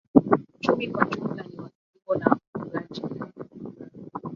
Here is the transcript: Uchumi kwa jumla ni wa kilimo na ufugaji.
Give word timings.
Uchumi 0.55 0.87
kwa 0.87 1.05
jumla 1.09 1.43
ni 1.43 1.59
wa 1.59 1.69
kilimo 1.81 2.15
na 2.15 2.37
ufugaji. 2.55 3.01